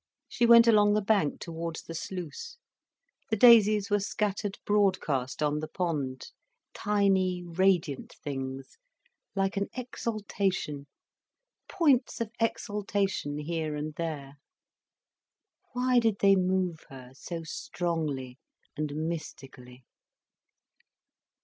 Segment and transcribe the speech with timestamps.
[0.27, 2.57] She went along the bank towards the sluice.
[3.29, 6.31] The daisies were scattered broadcast on the pond,
[6.73, 8.79] tiny radiant things,
[9.35, 10.87] like an exaltation,
[11.69, 14.37] points of exaltation here and there.
[15.73, 18.39] Why did they move her so strongly
[18.75, 19.83] and mystically?